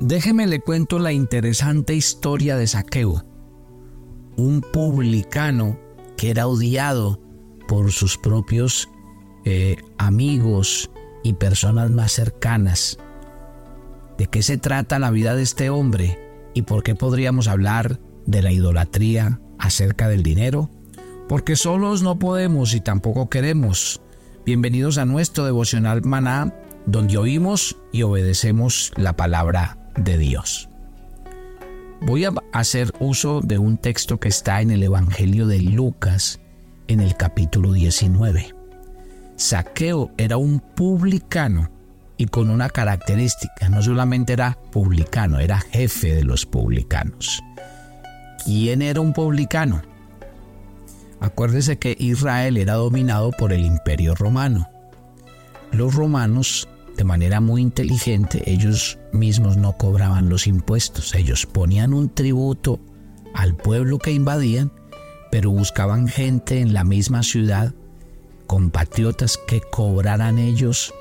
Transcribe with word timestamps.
Déjeme 0.00 0.46
le 0.46 0.60
cuento 0.60 0.98
la 0.98 1.12
interesante 1.12 1.94
historia 1.94 2.56
de 2.56 2.66
Saqueo, 2.66 3.22
un 4.38 4.62
publicano 4.62 5.78
que 6.16 6.30
era 6.30 6.46
odiado 6.46 7.20
por 7.68 7.92
sus 7.92 8.16
propios 8.16 8.88
eh, 9.44 9.76
amigos 9.98 10.90
y 11.22 11.34
personas 11.34 11.90
más 11.90 12.12
cercanas. 12.12 12.98
¿De 14.16 14.26
qué 14.26 14.42
se 14.42 14.56
trata 14.56 14.98
la 14.98 15.10
vida 15.10 15.34
de 15.34 15.42
este 15.42 15.68
hombre 15.68 16.18
y 16.54 16.62
por 16.62 16.82
qué 16.82 16.94
podríamos 16.94 17.46
hablar 17.46 18.00
de 18.24 18.40
la 18.40 18.52
idolatría 18.52 19.42
acerca 19.58 20.08
del 20.08 20.22
dinero? 20.22 20.70
Porque 21.28 21.56
solos 21.56 22.02
no 22.02 22.18
podemos 22.18 22.72
y 22.72 22.80
tampoco 22.80 23.28
queremos. 23.28 24.00
Bienvenidos 24.46 24.96
a 24.96 25.04
nuestro 25.04 25.44
devocional 25.44 26.00
maná, 26.04 26.54
donde 26.86 27.18
oímos 27.18 27.76
y 27.92 28.02
obedecemos 28.02 28.92
la 28.96 29.14
palabra 29.14 29.79
de 29.96 30.18
Dios. 30.18 30.68
Voy 32.02 32.24
a 32.24 32.32
hacer 32.52 32.92
uso 32.98 33.40
de 33.42 33.58
un 33.58 33.76
texto 33.76 34.18
que 34.18 34.28
está 34.28 34.62
en 34.62 34.70
el 34.70 34.82
Evangelio 34.82 35.46
de 35.46 35.60
Lucas 35.60 36.40
en 36.88 37.00
el 37.00 37.16
capítulo 37.16 37.72
19. 37.72 38.54
Saqueo 39.36 40.10
era 40.16 40.36
un 40.36 40.60
publicano 40.60 41.70
y 42.16 42.26
con 42.26 42.50
una 42.50 42.68
característica, 42.68 43.68
no 43.68 43.82
solamente 43.82 44.32
era 44.32 44.58
publicano, 44.70 45.38
era 45.38 45.60
jefe 45.60 46.14
de 46.14 46.24
los 46.24 46.44
publicanos. 46.44 47.42
¿Quién 48.44 48.82
era 48.82 49.00
un 49.00 49.12
publicano? 49.12 49.82
Acuérdese 51.20 51.78
que 51.78 51.96
Israel 51.98 52.56
era 52.56 52.74
dominado 52.74 53.30
por 53.30 53.52
el 53.52 53.64
imperio 53.64 54.14
romano. 54.14 54.68
Los 55.72 55.94
romanos 55.94 56.68
de 57.00 57.04
manera 57.04 57.40
muy 57.40 57.62
inteligente, 57.62 58.42
ellos 58.44 58.98
mismos 59.10 59.56
no 59.56 59.72
cobraban 59.78 60.28
los 60.28 60.46
impuestos, 60.46 61.14
ellos 61.14 61.46
ponían 61.46 61.94
un 61.94 62.10
tributo 62.10 62.78
al 63.32 63.56
pueblo 63.56 63.98
que 63.98 64.12
invadían, 64.12 64.70
pero 65.30 65.50
buscaban 65.50 66.08
gente 66.08 66.60
en 66.60 66.74
la 66.74 66.84
misma 66.84 67.22
ciudad, 67.22 67.72
compatriotas 68.46 69.38
que 69.48 69.62
cobraran 69.62 70.38
ellos 70.38 70.92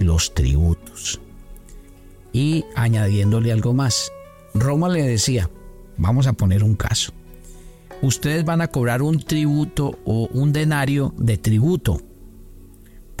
los 0.00 0.34
tributos. 0.34 1.20
Y 2.32 2.64
añadiéndole 2.74 3.52
algo 3.52 3.72
más, 3.72 4.10
Roma 4.52 4.88
le 4.88 5.04
decía, 5.04 5.48
vamos 5.96 6.26
a 6.26 6.32
poner 6.32 6.64
un 6.64 6.74
caso, 6.74 7.12
ustedes 8.02 8.44
van 8.44 8.62
a 8.62 8.66
cobrar 8.66 9.00
un 9.00 9.20
tributo 9.20 9.96
o 10.04 10.28
un 10.32 10.52
denario 10.52 11.14
de 11.18 11.38
tributo 11.38 12.02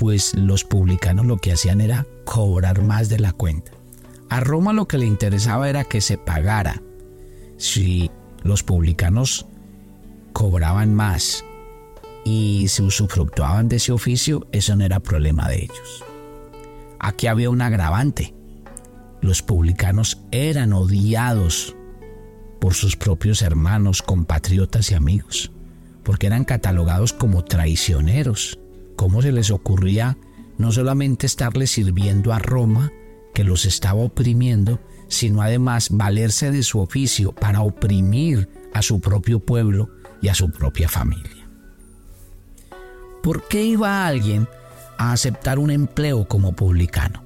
pues 0.00 0.32
los 0.32 0.64
publicanos 0.64 1.26
lo 1.26 1.36
que 1.36 1.52
hacían 1.52 1.82
era 1.82 2.06
cobrar 2.24 2.80
más 2.80 3.10
de 3.10 3.18
la 3.18 3.34
cuenta. 3.34 3.72
A 4.30 4.40
Roma 4.40 4.72
lo 4.72 4.88
que 4.88 4.96
le 4.96 5.04
interesaba 5.04 5.68
era 5.68 5.84
que 5.84 6.00
se 6.00 6.16
pagara. 6.16 6.80
Si 7.58 8.10
los 8.42 8.62
publicanos 8.62 9.44
cobraban 10.32 10.94
más 10.94 11.44
y 12.24 12.68
se 12.68 12.82
usufructuaban 12.82 13.68
de 13.68 13.76
ese 13.76 13.92
oficio, 13.92 14.46
eso 14.52 14.74
no 14.74 14.86
era 14.86 15.00
problema 15.00 15.50
de 15.50 15.64
ellos. 15.64 16.02
Aquí 16.98 17.26
había 17.26 17.50
un 17.50 17.60
agravante. 17.60 18.32
Los 19.20 19.42
publicanos 19.42 20.22
eran 20.30 20.72
odiados 20.72 21.76
por 22.58 22.72
sus 22.72 22.96
propios 22.96 23.42
hermanos, 23.42 24.00
compatriotas 24.00 24.92
y 24.92 24.94
amigos, 24.94 25.52
porque 26.04 26.26
eran 26.26 26.46
catalogados 26.46 27.12
como 27.12 27.44
traicioneros 27.44 28.58
cómo 28.96 29.22
se 29.22 29.32
les 29.32 29.50
ocurría 29.50 30.16
no 30.58 30.72
solamente 30.72 31.26
estarle 31.26 31.66
sirviendo 31.66 32.32
a 32.34 32.38
Roma, 32.38 32.92
que 33.32 33.44
los 33.44 33.64
estaba 33.64 34.00
oprimiendo, 34.02 34.78
sino 35.08 35.40
además 35.40 35.88
valerse 35.90 36.50
de 36.50 36.62
su 36.62 36.80
oficio 36.80 37.32
para 37.32 37.62
oprimir 37.62 38.48
a 38.74 38.82
su 38.82 39.00
propio 39.00 39.40
pueblo 39.40 39.88
y 40.20 40.28
a 40.28 40.34
su 40.34 40.50
propia 40.50 40.88
familia. 40.88 41.48
¿Por 43.22 43.48
qué 43.48 43.64
iba 43.64 44.06
alguien 44.06 44.48
a 44.98 45.12
aceptar 45.12 45.58
un 45.58 45.70
empleo 45.70 46.28
como 46.28 46.52
publicano? 46.52 47.22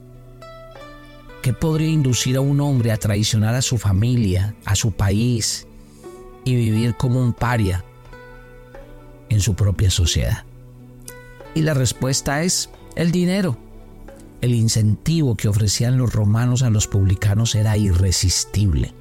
¿Qué 1.42 1.52
podría 1.52 1.88
inducir 1.88 2.36
a 2.36 2.40
un 2.40 2.60
hombre 2.60 2.92
a 2.92 2.96
traicionar 2.96 3.54
a 3.54 3.62
su 3.62 3.78
familia, 3.78 4.54
a 4.64 4.76
su 4.76 4.92
país 4.92 5.66
y 6.44 6.54
vivir 6.54 6.94
como 6.96 7.20
un 7.20 7.32
paria 7.32 7.84
en 9.28 9.40
su 9.40 9.54
propia 9.54 9.90
sociedad? 9.90 10.44
Y 11.54 11.62
la 11.62 11.74
respuesta 11.74 12.42
es 12.42 12.70
el 12.96 13.12
dinero. 13.12 13.56
El 14.40 14.54
incentivo 14.54 15.36
que 15.36 15.48
ofrecían 15.48 15.96
los 15.96 16.12
romanos 16.12 16.62
a 16.62 16.70
los 16.70 16.86
publicanos 16.86 17.54
era 17.54 17.76
irresistible. 17.76 18.92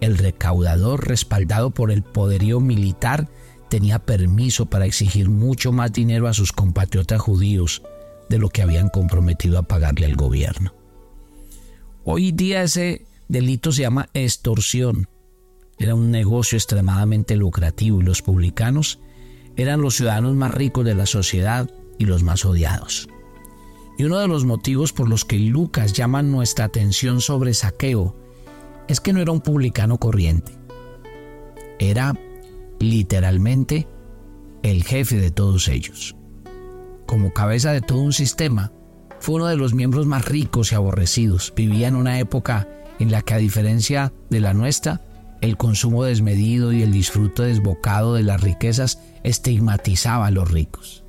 El 0.00 0.18
recaudador, 0.18 1.08
respaldado 1.08 1.70
por 1.70 1.90
el 1.90 2.02
poderío 2.02 2.60
militar, 2.60 3.28
tenía 3.68 4.00
permiso 4.00 4.66
para 4.66 4.86
exigir 4.86 5.28
mucho 5.28 5.72
más 5.72 5.92
dinero 5.92 6.28
a 6.28 6.34
sus 6.34 6.52
compatriotas 6.52 7.20
judíos 7.20 7.82
de 8.28 8.38
lo 8.38 8.48
que 8.48 8.62
habían 8.62 8.88
comprometido 8.88 9.58
a 9.58 9.62
pagarle 9.62 10.06
al 10.06 10.16
gobierno. 10.16 10.74
Hoy 12.04 12.32
día 12.32 12.62
ese 12.62 13.06
delito 13.28 13.72
se 13.72 13.82
llama 13.82 14.08
extorsión. 14.14 15.08
Era 15.78 15.94
un 15.94 16.10
negocio 16.10 16.56
extremadamente 16.56 17.36
lucrativo 17.36 18.00
y 18.00 18.04
los 18.04 18.22
publicanos 18.22 18.98
eran 19.58 19.82
los 19.82 19.96
ciudadanos 19.96 20.34
más 20.34 20.54
ricos 20.54 20.84
de 20.84 20.94
la 20.94 21.04
sociedad 21.04 21.68
y 21.98 22.06
los 22.06 22.22
más 22.22 22.44
odiados. 22.44 23.08
Y 23.98 24.04
uno 24.04 24.18
de 24.18 24.28
los 24.28 24.44
motivos 24.44 24.92
por 24.92 25.08
los 25.08 25.24
que 25.24 25.38
Lucas 25.40 25.92
llama 25.92 26.22
nuestra 26.22 26.64
atención 26.64 27.20
sobre 27.20 27.52
Saqueo 27.52 28.16
es 28.86 29.00
que 29.00 29.12
no 29.12 29.20
era 29.20 29.32
un 29.32 29.40
publicano 29.40 29.98
corriente. 29.98 30.52
Era 31.80 32.14
literalmente 32.78 33.88
el 34.62 34.84
jefe 34.84 35.16
de 35.16 35.32
todos 35.32 35.66
ellos. 35.66 36.14
Como 37.06 37.32
cabeza 37.32 37.72
de 37.72 37.80
todo 37.80 37.98
un 37.98 38.12
sistema, 38.12 38.72
fue 39.18 39.34
uno 39.36 39.46
de 39.46 39.56
los 39.56 39.74
miembros 39.74 40.06
más 40.06 40.24
ricos 40.24 40.70
y 40.70 40.76
aborrecidos. 40.76 41.52
Vivía 41.56 41.88
en 41.88 41.96
una 41.96 42.20
época 42.20 42.68
en 43.00 43.10
la 43.10 43.22
que 43.22 43.34
a 43.34 43.38
diferencia 43.38 44.12
de 44.30 44.40
la 44.40 44.54
nuestra, 44.54 45.00
el 45.40 45.56
consumo 45.56 46.04
desmedido 46.04 46.72
y 46.72 46.82
el 46.82 46.92
disfrute 46.92 47.44
desbocado 47.44 48.14
de 48.14 48.22
las 48.22 48.40
riquezas 48.40 49.00
estigmatizaba 49.22 50.26
a 50.26 50.30
los 50.30 50.50
ricos. 50.50 51.04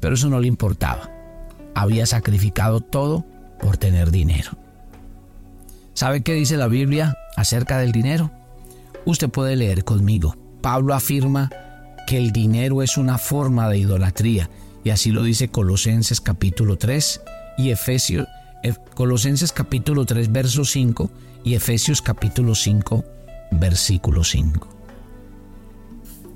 Pero 0.00 0.14
eso 0.14 0.28
no 0.28 0.40
le 0.40 0.48
importaba. 0.48 1.10
Había 1.74 2.06
sacrificado 2.06 2.80
todo 2.80 3.24
por 3.60 3.76
tener 3.76 4.10
dinero. 4.10 4.52
¿Sabe 5.94 6.22
qué 6.22 6.34
dice 6.34 6.56
la 6.56 6.68
Biblia 6.68 7.16
acerca 7.36 7.78
del 7.78 7.92
dinero? 7.92 8.30
Usted 9.04 9.28
puede 9.28 9.56
leer 9.56 9.84
conmigo. 9.84 10.36
Pablo 10.60 10.94
afirma 10.94 11.50
que 12.06 12.18
el 12.18 12.32
dinero 12.32 12.82
es 12.82 12.96
una 12.96 13.18
forma 13.18 13.68
de 13.68 13.78
idolatría 13.78 14.50
y 14.82 14.90
así 14.90 15.10
lo 15.10 15.22
dice 15.22 15.48
Colosenses 15.48 16.20
capítulo 16.20 16.76
3 16.76 17.20
y 17.56 17.70
Efesios 17.70 18.26
eh, 18.62 18.74
Colosenses 18.94 19.52
capítulo 19.52 20.04
3 20.04 20.30
verso 20.32 20.64
5 20.64 21.10
y 21.44 21.54
Efesios 21.54 22.02
capítulo 22.02 22.54
5 22.54 23.04
versículo 23.50 24.24
5. 24.24 24.68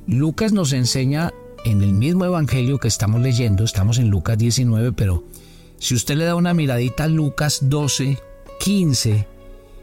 Lucas 0.07 0.53
nos 0.53 0.73
enseña 0.73 1.33
en 1.65 1.83
el 1.83 1.93
mismo 1.93 2.25
evangelio 2.25 2.79
que 2.79 2.89
estamos 2.89 3.21
leyendo, 3.21 3.65
estamos 3.65 3.99
en 3.99 4.09
Lucas 4.09 4.39
19, 4.39 4.93
pero 4.93 5.25
si 5.79 5.95
usted 5.95 6.17
le 6.17 6.25
da 6.25 6.35
una 6.35 6.55
miradita 6.55 7.05
a 7.05 7.09
Lucas 7.09 7.61
12, 7.63 8.19
15, 8.61 9.27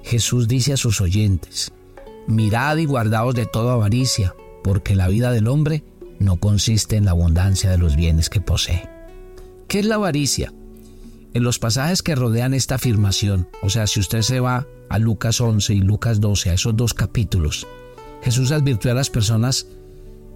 Jesús 0.04 0.48
dice 0.48 0.74
a 0.74 0.78
sus 0.78 1.02
oyentes, 1.02 1.72
mirad 2.28 2.78
y 2.78 2.86
guardaos 2.86 3.36
de 3.36 3.46
toda 3.46 3.74
avaricia, 3.74 4.36
porque 4.64 4.96
la 4.96 5.08
vida 5.08 5.32
del 5.32 5.48
hombre 5.48 5.84
no 6.20 6.38
consiste 6.38 6.96
en 6.96 7.06
la 7.06 7.12
abundancia 7.12 7.70
de 7.70 7.78
los 7.78 7.96
bienes 7.96 8.30
que 8.30 8.42
posee. 8.42 8.90
¿Qué 9.68 9.80
es 9.80 9.86
la 9.86 9.96
avaricia? 9.96 10.54
En 11.36 11.44
los 11.44 11.60
pasajes 11.60 12.02
que 12.02 12.16
rodean 12.16 12.54
esta 12.54 12.76
afirmación, 12.76 13.50
o 13.62 13.70
sea, 13.70 13.88
si 13.88 14.00
usted 14.00 14.22
se 14.22 14.40
va 14.40 14.66
a 14.88 15.00
Lucas 15.00 15.42
11 15.42 15.74
y 15.74 15.82
Lucas 15.82 16.22
12, 16.22 16.50
a 16.50 16.54
esos 16.54 16.78
dos 16.78 16.94
capítulos, 16.94 17.68
Jesús 18.24 18.54
advirtió 18.54 18.90
a 18.90 18.94
las 18.94 19.10
personas 19.10 19.68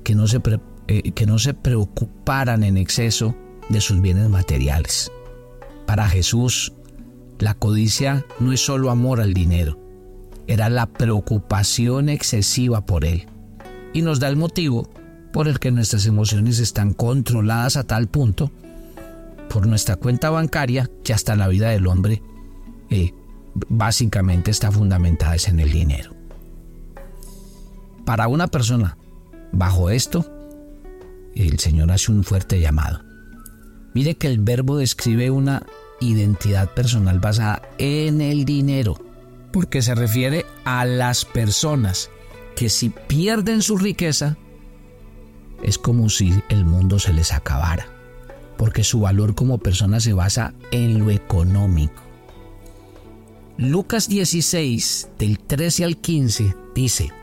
que 0.03 0.13
no 0.13 0.27
se, 0.27 0.41
eh, 0.89 1.13
que 1.13 1.25
no 1.25 1.39
se 1.39 1.53
preocuparan 1.53 2.65
en 2.65 2.75
exceso 2.75 3.33
de 3.69 3.79
sus 3.79 4.01
bienes 4.01 4.27
materiales. 4.27 5.09
Para 5.87 6.09
Jesús, 6.09 6.73
la 7.39 7.53
codicia 7.53 8.25
no 8.41 8.51
es 8.51 8.59
solo 8.59 8.91
amor 8.91 9.21
al 9.21 9.33
dinero, 9.33 9.79
era 10.47 10.67
la 10.67 10.85
preocupación 10.85 12.09
excesiva 12.09 12.85
por 12.85 13.05
él. 13.05 13.25
Y 13.93 14.01
nos 14.01 14.19
da 14.19 14.27
el 14.27 14.35
motivo 14.35 14.89
por 15.31 15.47
el 15.47 15.59
que 15.59 15.71
nuestras 15.71 16.05
emociones 16.07 16.59
están 16.59 16.93
controladas 16.93 17.77
a 17.77 17.85
tal 17.85 18.09
punto 18.09 18.51
por 19.49 19.67
nuestra 19.67 19.95
cuenta 19.95 20.29
bancaria 20.29 20.89
que 21.03 21.13
hasta 21.13 21.35
la 21.35 21.47
vida 21.47 21.69
del 21.69 21.87
hombre 21.87 22.21
eh, 22.89 23.13
básicamente 23.67 24.51
está 24.51 24.71
fundamentada 24.71 25.35
en 25.47 25.59
el 25.59 25.71
dinero. 25.71 26.15
Para 28.05 28.27
una 28.27 28.47
persona 28.47 28.97
bajo 29.51 29.89
esto, 29.89 30.25
el 31.35 31.59
Señor 31.59 31.91
hace 31.91 32.11
un 32.11 32.23
fuerte 32.23 32.59
llamado. 32.59 33.01
Mire 33.93 34.15
que 34.15 34.27
el 34.27 34.39
verbo 34.39 34.77
describe 34.77 35.31
una 35.31 35.65
identidad 35.99 36.73
personal 36.73 37.19
basada 37.19 37.61
en 37.77 38.21
el 38.21 38.45
dinero. 38.45 38.97
porque 39.51 39.81
se 39.81 39.95
refiere 39.95 40.45
a 40.63 40.85
las 40.85 41.25
personas 41.25 42.11
que 42.55 42.69
si 42.69 42.89
pierden 42.89 43.63
su 43.63 43.77
riqueza, 43.77 44.37
es 45.63 45.79
como 45.79 46.09
si 46.09 46.43
el 46.49 46.65
mundo 46.65 46.99
se 46.99 47.13
les 47.13 47.33
acabara, 47.33 47.87
porque 48.59 48.83
su 48.83 48.99
valor 48.99 49.35
como 49.35 49.57
persona 49.57 50.01
se 50.01 50.11
basa 50.11 50.53
en 50.71 50.99
lo 50.99 51.11
económico. 51.11 52.03
Lucas 53.57 54.09
16, 54.09 55.11
del 55.17 55.39
13 55.39 55.85
al 55.85 55.95
15, 55.95 56.55
dice, 56.75 57.13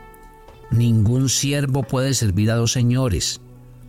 Ningún 0.71 1.29
siervo 1.29 1.83
puede 1.83 2.15
servir 2.15 2.49
a 2.49 2.55
dos 2.55 2.71
señores, 2.71 3.39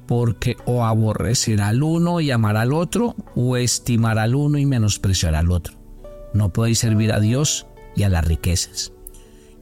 porque 0.06 0.58
o 0.66 0.84
aborrecerá 0.84 1.68
al 1.68 1.82
uno 1.82 2.20
y 2.20 2.30
amará 2.30 2.60
al 2.60 2.74
otro, 2.74 3.16
o 3.34 3.56
estimará 3.56 4.24
al 4.24 4.34
uno 4.34 4.58
y 4.58 4.66
menospreciará 4.66 5.38
al 5.38 5.50
otro. 5.50 5.72
No 6.34 6.52
podéis 6.52 6.80
servir 6.80 7.14
a 7.14 7.18
Dios 7.18 7.66
y 7.96 8.02
a 8.02 8.10
las 8.10 8.26
riquezas. 8.26 8.92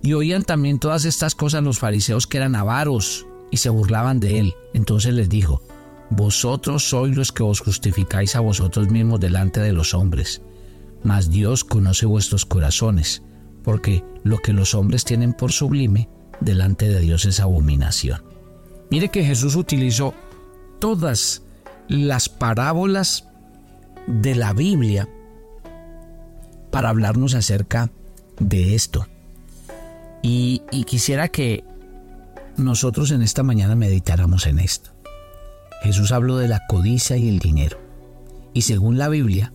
Y 0.02 0.14
oían 0.14 0.42
también 0.42 0.80
todas 0.80 1.04
estas 1.04 1.36
cosas 1.36 1.62
los 1.62 1.78
fariseos 1.78 2.26
que 2.26 2.38
eran 2.38 2.56
avaros 2.56 3.28
y 3.52 3.58
se 3.58 3.70
burlaban 3.70 4.18
de 4.18 4.40
él. 4.40 4.54
Entonces 4.74 5.14
les 5.14 5.28
dijo, 5.28 5.62
Vosotros 6.10 6.88
sois 6.88 7.16
los 7.16 7.32
que 7.32 7.42
os 7.42 7.60
justificáis 7.60 8.36
a 8.36 8.40
vosotros 8.40 8.90
mismos 8.90 9.20
delante 9.20 9.60
de 9.60 9.72
los 9.72 9.94
hombres, 9.94 10.42
mas 11.02 11.30
Dios 11.30 11.64
conoce 11.64 12.06
vuestros 12.06 12.46
corazones, 12.46 13.22
porque 13.64 14.04
lo 14.22 14.38
que 14.38 14.52
los 14.52 14.74
hombres 14.74 15.04
tienen 15.04 15.32
por 15.32 15.52
sublime, 15.52 16.08
delante 16.40 16.88
de 16.88 17.00
Dios 17.00 17.24
es 17.24 17.40
abominación. 17.40 18.22
Mire 18.90 19.08
que 19.08 19.24
Jesús 19.24 19.56
utilizó 19.56 20.14
todas 20.78 21.42
las 21.88 22.28
parábolas 22.28 23.26
de 24.06 24.34
la 24.34 24.52
Biblia 24.52 25.08
para 26.70 26.90
hablarnos 26.90 27.34
acerca 27.34 27.90
de 28.38 28.74
esto. 28.74 29.06
Y, 30.22 30.62
quisiera 30.86 31.28
que 31.28 31.64
nosotros 32.56 33.12
en 33.12 33.22
esta 33.22 33.42
mañana 33.42 33.76
meditáramos 33.76 34.46
en 34.46 34.58
esto. 34.58 34.90
Jesús 35.86 36.12
habló 36.12 36.36
de 36.36 36.48
la 36.48 36.66
codicia 36.66 37.16
y 37.16 37.28
el 37.28 37.38
dinero. 37.38 37.78
Y 38.52 38.62
según 38.62 38.98
la 38.98 39.08
Biblia, 39.08 39.52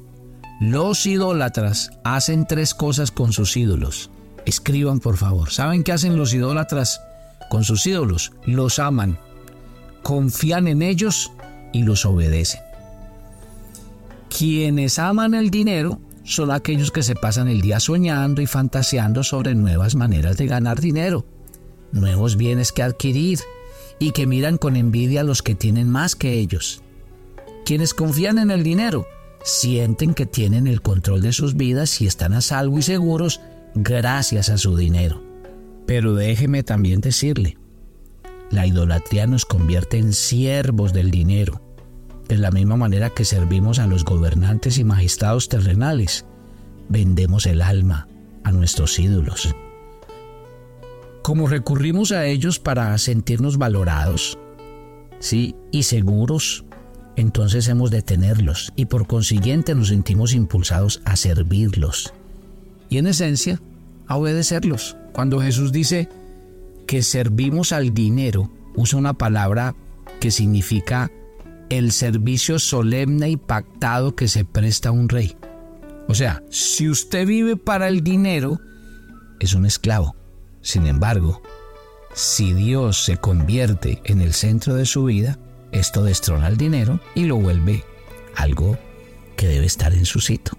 los 0.62 1.06
idólatras 1.06 1.92
hacen 2.04 2.48
tres 2.48 2.74
cosas 2.74 3.12
con 3.12 3.34
sus 3.34 3.58
ídolos. 3.58 4.10
Escriban 4.46 5.00
por 5.00 5.18
favor. 5.18 5.52
¿Saben 5.52 5.84
qué 5.84 5.92
hacen 5.92 6.16
los 6.18 6.34
idólatras 6.34 7.02
con 7.50 7.64
sus 7.64 7.86
ídolos? 7.86 8.32
Los 8.46 8.80
aman 8.80 9.20
confían 10.04 10.68
en 10.68 10.82
ellos 10.82 11.32
y 11.74 11.84
los 11.84 12.06
obedecen. 12.06 12.62
Quienes 14.36 15.00
aman 15.00 15.34
el 15.34 15.52
dinero 15.52 16.00
son 16.24 16.52
aquellos 16.52 16.92
que 16.92 17.04
se 17.04 17.16
pasan 17.16 17.48
el 17.48 17.62
día 17.62 17.80
soñando 17.80 18.42
y 18.42 18.48
fantaseando 18.48 19.24
sobre 19.24 19.54
nuevas 19.54 19.96
maneras 19.96 20.38
de 20.38 20.48
ganar 20.48 20.80
dinero, 20.80 21.26
nuevos 21.92 22.38
bienes 22.38 22.72
que 22.72 22.84
adquirir 22.84 23.40
y 24.02 24.12
que 24.12 24.26
miran 24.26 24.58
con 24.58 24.76
envidia 24.76 25.22
a 25.22 25.24
los 25.24 25.44
que 25.44 25.54
tienen 25.54 25.88
más 25.88 26.16
que 26.16 26.34
ellos. 26.34 26.82
Quienes 27.66 27.94
confían 27.94 28.40
en 28.40 28.50
el 28.50 28.64
dinero 28.64 29.06
sienten 29.44 30.16
que 30.16 30.26
tienen 30.26 30.66
el 30.66 30.82
control 30.82 31.22
de 31.22 31.34
sus 31.34 31.56
vidas 31.56 32.02
y 32.02 32.08
están 32.08 32.34
a 32.34 32.42
salvo 32.42 32.80
y 32.80 32.82
seguros 32.82 33.42
gracias 33.76 34.50
a 34.50 34.58
su 34.58 34.76
dinero. 34.76 35.22
Pero 35.86 36.16
déjeme 36.16 36.64
también 36.64 37.00
decirle, 37.00 37.58
la 38.50 38.66
idolatría 38.66 39.28
nos 39.28 39.46
convierte 39.46 40.00
en 40.00 40.14
siervos 40.14 40.94
del 40.94 41.12
dinero, 41.12 41.62
de 42.28 42.38
la 42.38 42.50
misma 42.50 42.78
manera 42.78 43.12
que 43.12 43.24
servimos 43.24 43.78
a 43.78 43.86
los 43.86 44.04
gobernantes 44.04 44.80
y 44.80 44.84
magistrados 44.84 45.48
terrenales. 45.48 46.26
Vendemos 46.90 47.46
el 47.46 47.62
alma 47.62 48.08
a 48.44 48.52
nuestros 48.52 48.98
ídolos. 48.98 49.54
Como 51.22 51.48
recurrimos 51.48 52.12
a 52.12 52.26
ellos 52.26 52.60
para 52.60 52.98
sentirnos 52.98 53.58
valorados, 53.58 54.38
sí, 55.20 55.56
y 55.72 55.84
seguros, 55.84 56.66
entonces 57.16 57.68
hemos 57.68 57.92
de 57.92 58.02
tenerlos 58.02 58.74
y 58.76 58.86
por 58.86 59.06
consiguiente 59.08 59.76
nos 59.76 59.90
sentimos 59.90 60.34
impulsados 60.34 61.02
a 61.06 61.16
servirlos 61.16 62.14
y 62.90 62.98
en 62.98 63.08
esencia 63.08 63.62
a 64.08 64.18
obedecerlos. 64.18 64.98
Cuando 65.14 65.40
Jesús 65.40 65.72
dice, 65.72 66.10
que 66.92 67.04
servimos 67.04 67.72
al 67.72 67.94
dinero 67.94 68.52
usa 68.76 69.00
una 69.00 69.14
palabra 69.14 69.76
que 70.20 70.30
significa 70.30 71.10
el 71.70 71.94
servicio 71.94 72.60
solemne 72.60 73.30
y 73.30 73.38
pactado 73.38 74.14
que 74.14 74.28
se 74.28 74.44
presta 74.44 74.90
a 74.90 74.92
un 74.92 75.08
rey. 75.08 75.38
O 76.10 76.16
sea, 76.16 76.44
si 76.50 76.90
usted 76.90 77.26
vive 77.26 77.56
para 77.56 77.88
el 77.88 78.04
dinero, 78.04 78.60
es 79.40 79.54
un 79.54 79.66
esclavo. 79.66 80.18
Sin 80.62 80.86
embargo, 80.88 81.42
si 82.14 82.54
Dios 82.54 83.04
se 83.04 83.18
convierte 83.18 84.02
en 84.06 84.22
el 84.22 84.34
centro 84.34 84.76
de 84.76 84.86
su 84.86 85.06
vida, 85.06 85.40
esto 85.72 86.04
destrona 86.04 86.48
el 86.48 86.58
dinero 86.58 87.00
y 87.16 87.26
lo 87.26 87.38
vuelve 87.38 87.84
algo 88.36 88.78
que 89.36 89.48
debe 89.48 89.66
estar 89.66 89.94
en 89.94 90.06
su 90.06 90.20
sitio. 90.20 90.58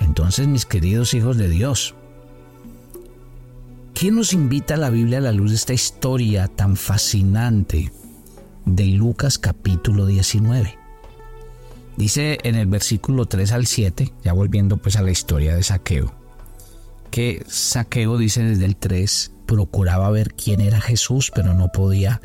Entonces, 0.00 0.48
mis 0.48 0.66
queridos 0.66 1.14
hijos 1.14 1.36
de 1.36 1.48
Dios, 1.48 1.94
¿Quién 3.98 4.14
nos 4.14 4.32
invita 4.32 4.74
a 4.74 4.76
la 4.76 4.90
Biblia 4.90 5.18
a 5.18 5.22
la 5.22 5.32
luz 5.32 5.50
de 5.50 5.56
esta 5.56 5.72
historia 5.72 6.46
tan 6.46 6.76
fascinante 6.76 7.90
de 8.64 8.86
Lucas 8.86 9.40
capítulo 9.40 10.06
19? 10.06 10.78
Dice 11.96 12.38
en 12.44 12.54
el 12.54 12.68
versículo 12.68 13.26
3 13.26 13.50
al 13.50 13.66
7, 13.66 14.12
ya 14.22 14.32
volviendo 14.34 14.76
pues 14.76 14.94
a 14.94 15.02
la 15.02 15.10
historia 15.10 15.56
de 15.56 15.64
Saqueo, 15.64 16.14
que 17.10 17.44
Saqueo 17.46 18.18
dice 18.18 18.42
desde 18.42 18.64
el 18.64 18.76
3, 18.76 19.32
procuraba 19.46 20.10
ver 20.10 20.34
quién 20.34 20.60
era 20.60 20.80
Jesús, 20.80 21.32
pero 21.34 21.54
no 21.54 21.72
podía 21.72 22.20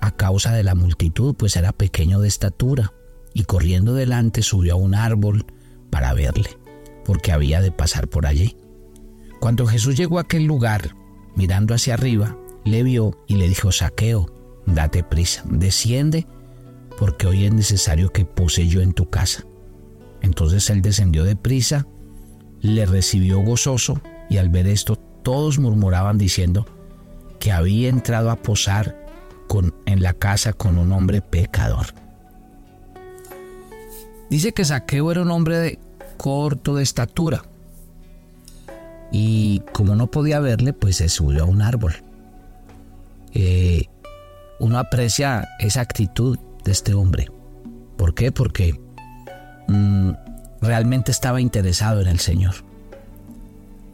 a 0.00 0.10
causa 0.10 0.52
de 0.52 0.62
la 0.62 0.74
multitud, 0.74 1.34
pues 1.34 1.56
era 1.56 1.72
pequeño 1.72 2.20
de 2.20 2.28
estatura, 2.28 2.92
y 3.32 3.44
corriendo 3.44 3.94
delante 3.94 4.42
subió 4.42 4.74
a 4.74 4.76
un 4.76 4.94
árbol 4.94 5.46
para 5.90 6.12
verle, 6.12 6.58
porque 7.04 7.32
había 7.32 7.60
de 7.60 7.72
pasar 7.72 8.08
por 8.08 8.26
allí. 8.26 8.56
Cuando 9.40 9.66
Jesús 9.66 9.96
llegó 9.96 10.18
a 10.18 10.22
aquel 10.22 10.44
lugar, 10.44 10.94
mirando 11.34 11.74
hacia 11.74 11.94
arriba, 11.94 12.36
le 12.64 12.82
vio 12.82 13.18
y 13.26 13.36
le 13.36 13.48
dijo, 13.48 13.72
Saqueo, 13.72 14.32
date 14.66 15.04
prisa, 15.04 15.42
desciende, 15.48 16.26
porque 16.98 17.26
hoy 17.26 17.44
es 17.44 17.52
necesario 17.52 18.10
que 18.12 18.24
puse 18.24 18.66
yo 18.68 18.80
en 18.80 18.92
tu 18.92 19.08
casa. 19.08 19.44
Entonces 20.22 20.68
él 20.70 20.82
descendió 20.82 21.24
de 21.24 21.36
prisa, 21.36 21.86
le 22.60 22.86
recibió 22.86 23.38
gozoso, 23.40 24.00
y 24.28 24.38
al 24.38 24.48
ver 24.48 24.66
esto 24.66 24.96
todos 24.96 25.58
murmuraban 25.58 26.18
diciendo 26.18 26.66
que 27.38 27.52
había 27.52 27.88
entrado 27.88 28.30
a 28.30 28.36
posar 28.36 29.04
en 29.86 30.02
la 30.02 30.12
casa 30.12 30.52
con 30.52 30.76
un 30.76 30.92
hombre 30.92 31.22
pecador. 31.22 31.86
Dice 34.28 34.52
que 34.52 34.64
Saqueo 34.64 35.10
era 35.10 35.22
un 35.22 35.30
hombre 35.30 35.58
de 35.58 35.78
corto 36.16 36.74
de 36.74 36.82
estatura, 36.82 37.42
y 39.12 39.60
como 39.72 39.94
no 39.94 40.08
podía 40.08 40.40
verle, 40.40 40.72
pues 40.72 40.96
se 40.96 41.08
subió 41.08 41.44
a 41.44 41.46
un 41.46 41.62
árbol. 41.62 41.94
Eh, 43.32 43.84
uno 44.58 44.78
aprecia 44.78 45.48
esa 45.58 45.80
actitud 45.80 46.38
de 46.64 46.72
este 46.72 46.94
hombre. 46.94 47.28
¿Por 47.96 48.14
qué? 48.14 48.32
Porque 48.32 48.78
mm, 49.68 50.10
realmente 50.60 51.12
estaba 51.12 51.40
interesado 51.40 52.00
en 52.00 52.08
el 52.08 52.18
Señor. 52.18 52.54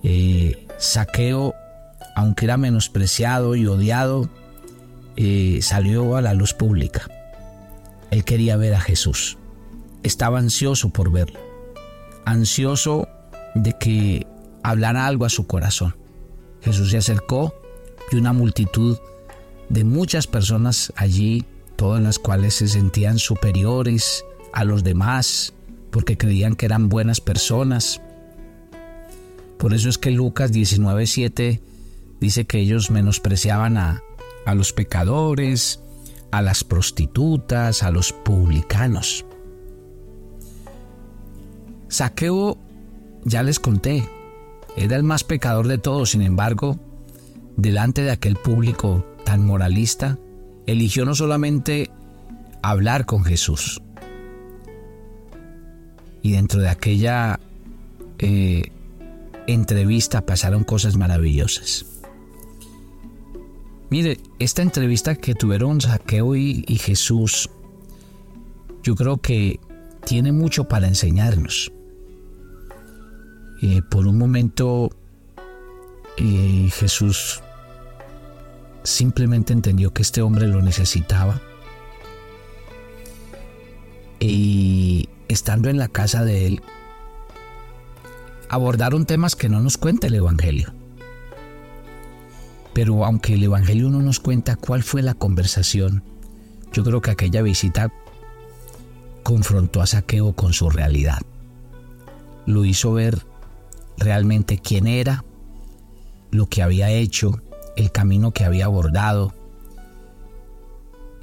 Eh, 0.03 0.67
saqueo, 0.79 1.55
aunque 2.17 2.47
era 2.47 2.57
menospreciado 2.57 3.55
y 3.55 3.67
odiado, 3.67 4.29
eh, 5.17 5.61
salió 5.63 6.17
a 6.17 6.23
la 6.23 6.35
luz 6.35 6.55
pública. 6.55 7.09
Él 8.11 8.25
quería 8.25 8.57
ver 8.57 8.75
a 8.75 8.81
Jesús. 8.81 9.39
Estaba 10.03 10.39
ansioso 10.39 10.91
por 10.91 11.11
verlo. 11.11 11.41
Ansioso 12.25 13.09
de 13.55 13.73
que 13.79 14.27
hablar 14.63 14.97
algo 14.97 15.25
a 15.25 15.31
su 15.31 15.47
corazón. 15.47 15.97
Jesús 16.63 16.91
se 16.91 16.99
acercó 16.99 17.55
y 18.11 18.17
una 18.17 18.33
multitud 18.33 18.99
de 19.69 19.85
muchas 19.85 20.27
personas 20.27 20.93
allí, 20.97 21.45
todas 21.77 22.03
las 22.03 22.19
cuales 22.19 22.55
se 22.55 22.69
sentían 22.69 23.19
superiores 23.19 24.25
a 24.53 24.65
los 24.65 24.85
demás 24.85 25.55
porque 25.91 26.17
creían 26.17 26.55
que 26.55 26.67
eran 26.67 26.89
buenas 26.89 27.21
personas. 27.21 28.01
Por 29.63 29.75
eso 29.75 29.89
es 29.89 29.97
que 29.97 30.11
Lucas 30.11 30.53
19:7 30.53 31.61
dice 32.19 32.47
que 32.47 32.59
ellos 32.59 32.91
menospreciaban 32.91 33.77
a, 33.77 34.03
a 34.45 34.57
los 34.57 34.73
pecadores, 34.73 35.79
a 36.33 36.43
las 36.43 36.65
prostitutas, 36.65 37.85
a 37.85 37.93
los 37.93 38.13
publicanos. 38.13 39.25
Saqueo, 41.87 42.59
ya 43.23 43.45
les 43.45 43.61
conté, 43.61 44.05
era 44.77 44.97
el 44.97 45.05
más 45.05 45.23
pecador 45.23 45.69
de 45.69 45.79
todos, 45.79 46.11
sin 46.11 46.23
embargo, 46.23 46.81
delante 47.57 48.03
de 48.03 48.11
aquel 48.11 48.35
público 48.35 49.07
tan 49.25 49.47
moralista, 49.47 50.19
eligió 50.67 51.05
no 51.05 51.15
solamente 51.15 51.89
hablar 52.63 53.07
con 53.07 53.23
Jesús, 53.23 53.81
y 56.21 56.33
dentro 56.33 56.61
de 56.61 56.69
aquella 56.69 57.39
eh, 58.19 58.73
entrevista 59.47 60.25
pasaron 60.25 60.65
cosas 60.65 60.97
maravillosas. 60.97 61.87
Mire, 63.91 64.19
esta 64.39 64.63
entrevista 64.63 65.15
que 65.17 65.35
tuvieron 65.35 65.81
Saqueo 65.81 66.35
y, 66.35 66.65
Jesús, 66.81 67.51
yo 68.83 68.95
creo 68.95 69.19
que 69.19 69.61
tiene 70.07 70.33
mucho 70.33 70.65
para 70.65 70.89
enseñarnos. 70.89 71.71
Eh, 73.61 73.83
por 73.91 74.07
un 74.07 74.19
momento 74.19 74.91
eh, 76.17 76.69
Jesús 76.73 77.43
simplemente 78.83 79.53
entendió 79.53 79.93
que 79.93 80.03
este 80.03 80.23
hombre 80.23 80.47
lo 80.47 80.63
necesitaba. 80.63 81.41
Y 84.21 85.09
estando 85.29 85.69
en 85.69 85.79
la 85.79 85.89
casa 85.89 86.25
de 86.25 86.47
él, 86.47 86.63
abordaron 88.53 89.07
temas 89.07 89.35
que 89.35 89.49
no 89.49 89.63
nos 89.63 89.79
cuenta 89.79 90.09
el 90.09 90.15
Evangelio. 90.15 90.75
Pero 92.75 93.03
aunque 93.07 93.33
el 93.33 93.43
Evangelio 93.43 93.89
no 93.89 94.03
nos 94.03 94.21
cuenta 94.21 94.57
cuál 94.57 94.83
fue 94.83 95.01
la 95.01 95.15
conversación, 95.15 96.03
yo 96.71 96.85
creo 96.85 97.01
que 97.01 97.11
aquella 97.11 97.41
visita 97.41 97.91
confrontó 99.23 99.81
a 99.81 99.87
Saqueo 99.87 100.35
con 100.35 100.53
su 100.53 100.69
realidad. 100.69 101.21
Lo 102.45 102.67
hizo 102.67 102.93
ver 102.93 103.25
realmente 103.97 104.59
quién 104.59 104.87
era, 104.87 105.25
lo 106.31 106.47
que 106.47 106.63
había 106.63 106.91
hecho, 106.91 107.41
el 107.75 107.91
camino 107.91 108.33
que 108.33 108.45
había 108.45 108.67
abordado. 108.67 109.33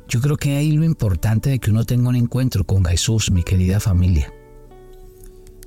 Yo 0.07 0.19
creo 0.19 0.37
que 0.37 0.57
ahí 0.57 0.71
lo 0.71 0.83
importante 0.83 1.51
de 1.51 1.59
que 1.59 1.69
uno 1.69 1.85
tenga 1.85 2.09
un 2.09 2.15
encuentro 2.15 2.63
con 2.63 2.85
Jesús, 2.85 3.29
mi 3.29 3.43
querida 3.43 3.79
familia. 3.79 4.33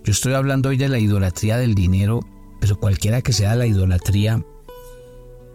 Yo 0.04 0.10
estoy 0.10 0.32
hablando 0.32 0.70
hoy 0.70 0.76
de 0.76 0.88
la 0.88 0.98
idolatría 0.98 1.58
del 1.58 1.76
dinero, 1.76 2.26
pero 2.60 2.76
cualquiera 2.78 3.22
que 3.22 3.32
sea 3.32 3.54
la 3.54 3.66
idolatría, 3.66 4.44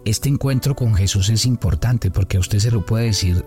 este 0.06 0.30
encuentro 0.30 0.74
con 0.74 0.96
Jesús 0.96 1.28
es 1.28 1.46
importante 1.46 2.12
porque 2.12 2.38
a 2.38 2.40
usted 2.40 2.60
se 2.60 2.72
lo 2.72 2.86
puede 2.86 3.08
decir 3.08 3.44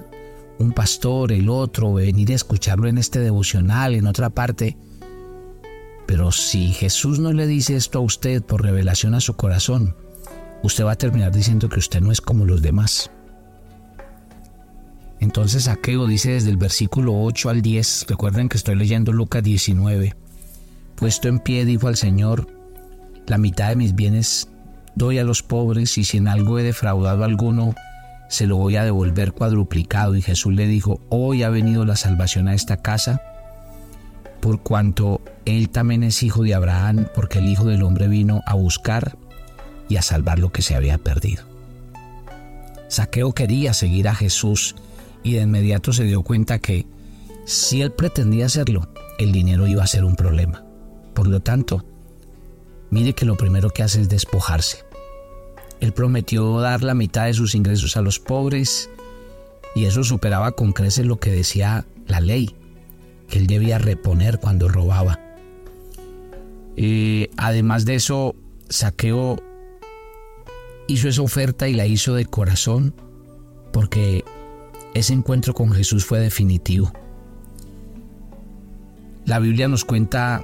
un 0.59 0.73
pastor, 0.73 1.33
el 1.33 1.49
otro, 1.49 1.95
venir 1.95 2.33
a 2.33 2.35
escucharlo 2.35 2.87
en 2.87 2.99
este 2.99 3.19
devocional, 3.19 3.95
en 3.95 4.07
otra 4.07 4.29
parte. 4.29 4.77
Pero 6.07 6.33
si 6.33 6.73
Jesús 6.73 7.19
no 7.19 7.33
le 7.33 7.47
dice 7.47 7.77
esto 7.77 8.01
a 8.01 8.03
usted 8.03 8.43
por 8.43 8.63
revelación 8.63 9.15
a 9.15 9.21
su 9.21 9.35
corazón, 9.37 9.97
usted 10.63 10.85
va 10.85 10.93
a 10.93 10.99
terminar 10.99 11.33
diciendo 11.33 11.71
que 11.71 11.79
usted 11.79 12.03
no 12.03 12.13
es 12.13 12.21
como 12.21 12.45
los 12.45 12.61
demás. 12.61 13.11
Entonces 15.19 15.65
Saqueo 15.65 16.07
dice 16.07 16.33
desde 16.33 16.51
el 16.51 16.59
versículo 16.59 17.19
8 17.23 17.49
al 17.49 17.63
10, 17.63 18.05
recuerden 18.07 18.51
que 18.51 18.59
estoy 18.59 18.75
leyendo 18.75 19.13
Lucas 19.13 19.43
19, 19.43 20.15
puesto 21.01 21.29
en 21.29 21.39
pie 21.39 21.65
dijo 21.65 21.89
al 21.89 21.97
Señor, 21.97 22.47
la 23.27 23.39
mitad 23.39 23.71
de 23.71 23.77
mis 23.77 23.95
bienes 23.95 24.51
doy 24.95 25.19
a 25.19 25.25
los 25.25 25.43
pobres 25.43 25.97
y 25.97 26.05
si 26.05 26.19
en 26.19 26.29
algo 26.29 26.59
he 26.59 26.63
defraudado 26.63 27.23
a 27.23 27.27
alguno, 27.27 27.75
se 28.29 28.47
lo 28.47 28.59
voy 28.59 28.77
a 28.77 28.85
devolver 28.85 29.33
cuadruplicado. 29.33 30.15
Y 30.15 30.21
Jesús 30.21 30.53
le 30.55 30.67
dijo, 30.67 31.01
hoy 31.09 31.43
ha 31.43 31.49
venido 31.49 31.87
la 31.87 31.97
salvación 31.97 32.49
a 32.49 32.55
esta 32.55 32.77
casa, 32.77 33.23
por 34.41 34.63
cuanto 34.63 35.23
él 35.47 35.71
también 35.71 36.03
es 36.03 36.23
hijo 36.23 36.43
de 36.43 36.55
Abraham, 36.55 37.07
porque 37.15 37.39
el 37.39 37.49
Hijo 37.49 37.65
del 37.65 37.83
Hombre 37.83 38.07
vino 38.07 38.43
a 38.47 38.55
buscar 38.55 39.17
y 39.89 39.97
a 39.97 40.03
salvar 40.03 40.39
lo 40.39 40.53
que 40.53 40.61
se 40.61 40.77
había 40.77 40.99
perdido. 40.99 41.45
Saqueo 42.89 43.33
quería 43.33 43.73
seguir 43.73 44.07
a 44.07 44.15
Jesús 44.15 44.77
y 45.23 45.33
de 45.33 45.43
inmediato 45.43 45.95
se 45.95 46.05
dio 46.05 46.23
cuenta 46.23 46.59
que 46.59 46.87
si 47.47 47.81
él 47.81 47.91
pretendía 47.91 48.47
hacerlo, 48.47 48.93
el 49.19 49.33
dinero 49.33 49.67
iba 49.67 49.83
a 49.83 49.87
ser 49.87 50.05
un 50.05 50.15
problema. 50.15 50.65
Por 51.15 51.29
lo 51.29 51.41
tanto, 51.41 51.85
mire 52.91 53.13
que 53.15 53.25
lo 53.25 53.37
primero 53.37 53.71
que 53.71 53.83
hace 53.83 54.01
es 54.01 54.09
despojarse. 54.09 54.85
Él 55.81 55.93
prometió 55.93 56.61
dar 56.61 56.83
la 56.83 56.95
mitad 56.95 57.27
de 57.27 57.35
sus 57.35 57.55
ingresos 57.55 57.97
a 57.97 58.03
los 58.03 58.19
pobres 58.19 58.91
y 59.75 59.87
eso 59.87 60.05
superaba 60.05 60.53
con 60.53 60.73
creces 60.73 61.07
lo 61.07 61.19
que 61.19 61.31
decía 61.31 61.87
la 62.07 62.21
ley, 62.21 62.55
que 63.29 63.39
él 63.39 63.47
debía 63.47 63.79
reponer 63.79 64.39
cuando 64.39 64.69
robaba. 64.69 65.19
Y 66.77 67.29
además 67.37 67.85
de 67.85 67.95
eso, 67.95 68.35
Saqueo 68.69 69.39
hizo 70.87 71.09
esa 71.09 71.23
oferta 71.23 71.69
y 71.69 71.75
la 71.75 71.87
hizo 71.87 72.15
de 72.15 72.27
corazón 72.27 72.95
porque 73.73 74.25
ese 74.95 75.13
encuentro 75.13 75.55
con 75.55 75.73
Jesús 75.73 76.05
fue 76.05 76.19
definitivo. 76.21 76.93
La 79.25 79.39
Biblia 79.39 79.69
nos 79.69 79.85
cuenta 79.85 80.43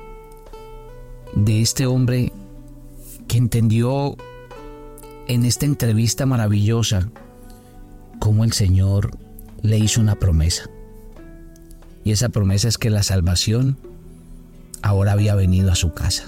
de 1.34 1.62
este 1.62 1.86
hombre 1.86 2.32
que 3.28 3.38
entendió 3.38 4.16
en 5.28 5.44
esta 5.44 5.66
entrevista 5.66 6.26
maravillosa 6.26 7.10
cómo 8.20 8.44
el 8.44 8.52
Señor 8.52 9.10
le 9.62 9.78
hizo 9.78 10.00
una 10.00 10.16
promesa. 10.16 10.70
Y 12.04 12.12
esa 12.12 12.28
promesa 12.28 12.68
es 12.68 12.78
que 12.78 12.90
la 12.90 13.02
salvación 13.02 13.78
ahora 14.82 15.12
había 15.12 15.34
venido 15.34 15.72
a 15.72 15.74
su 15.74 15.92
casa. 15.92 16.26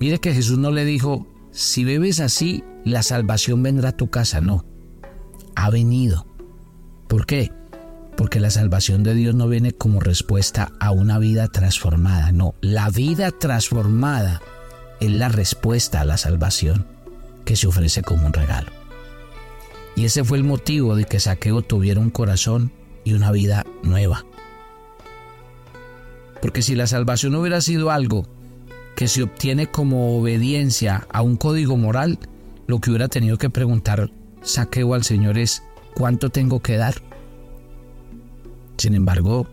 Mire 0.00 0.18
que 0.18 0.34
Jesús 0.34 0.58
no 0.58 0.70
le 0.70 0.84
dijo, 0.84 1.26
si 1.50 1.84
bebes 1.84 2.18
así, 2.18 2.64
la 2.84 3.02
salvación 3.02 3.62
vendrá 3.62 3.90
a 3.90 3.96
tu 3.96 4.10
casa. 4.10 4.40
No, 4.40 4.64
ha 5.54 5.70
venido. 5.70 6.26
¿Por 7.08 7.26
qué? 7.26 7.52
Porque 8.16 8.40
la 8.40 8.50
salvación 8.50 9.02
de 9.02 9.14
Dios 9.14 9.34
no 9.34 9.48
viene 9.48 9.72
como 9.72 10.00
respuesta 10.00 10.72
a 10.80 10.90
una 10.90 11.18
vida 11.18 11.48
transformada. 11.48 12.32
No, 12.32 12.54
la 12.60 12.90
vida 12.90 13.30
transformada 13.30 14.42
es 15.00 15.10
la 15.10 15.28
respuesta 15.28 16.00
a 16.00 16.04
la 16.04 16.16
salvación 16.16 16.86
que 17.44 17.56
se 17.56 17.66
ofrece 17.66 18.02
como 18.02 18.26
un 18.26 18.32
regalo. 18.32 18.70
Y 19.96 20.04
ese 20.04 20.24
fue 20.24 20.38
el 20.38 20.44
motivo 20.44 20.96
de 20.96 21.04
que 21.04 21.20
Saqueo 21.20 21.62
tuviera 21.62 22.00
un 22.00 22.10
corazón 22.10 22.72
y 23.04 23.14
una 23.14 23.30
vida 23.30 23.64
nueva. 23.82 24.24
Porque 26.40 26.62
si 26.62 26.74
la 26.74 26.86
salvación 26.86 27.34
hubiera 27.34 27.60
sido 27.60 27.90
algo 27.90 28.26
que 28.96 29.08
se 29.08 29.22
obtiene 29.22 29.66
como 29.68 30.18
obediencia 30.18 31.06
a 31.10 31.22
un 31.22 31.36
código 31.36 31.76
moral, 31.76 32.18
lo 32.66 32.80
que 32.80 32.90
hubiera 32.90 33.08
tenido 33.08 33.38
que 33.38 33.50
preguntar 33.50 34.10
Saqueo 34.42 34.94
al 34.94 35.04
Señor 35.04 35.38
es, 35.38 35.62
¿cuánto 35.94 36.30
tengo 36.30 36.60
que 36.60 36.76
dar? 36.76 36.94
Sin 38.76 38.94
embargo, 38.94 39.46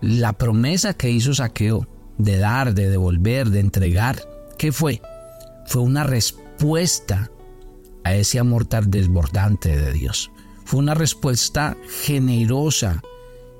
la 0.00 0.32
promesa 0.32 0.94
que 0.94 1.10
hizo 1.10 1.34
Saqueo 1.34 1.86
de 2.18 2.38
dar, 2.38 2.74
de 2.74 2.90
devolver, 2.90 3.50
de 3.50 3.60
entregar, 3.60 4.22
¿qué 4.58 4.72
fue? 4.72 5.00
Fue 5.66 5.82
una 5.82 6.04
respuesta 6.04 7.30
a 8.04 8.14
ese 8.14 8.38
amor 8.38 8.66
tan 8.66 8.90
desbordante 8.90 9.76
de 9.76 9.92
Dios. 9.92 10.30
Fue 10.64 10.78
una 10.78 10.94
respuesta 10.94 11.76
generosa 12.04 13.02